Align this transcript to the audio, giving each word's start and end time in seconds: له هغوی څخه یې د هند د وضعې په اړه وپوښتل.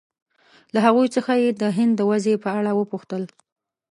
له 0.73 0.79
هغوی 0.85 1.07
څخه 1.15 1.31
یې 1.43 1.49
د 1.61 1.63
هند 1.77 1.93
د 1.97 2.01
وضعې 2.11 2.35
په 2.43 2.49
اړه 2.57 2.71
وپوښتل. 2.75 3.23